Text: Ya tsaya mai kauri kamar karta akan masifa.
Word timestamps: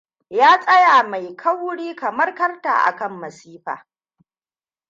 Ya 0.29 0.59
tsaya 0.59 1.03
mai 1.03 1.35
kauri 1.35 1.95
kamar 1.95 2.35
karta 2.35 2.73
akan 2.85 3.11
masifa. 3.21 3.85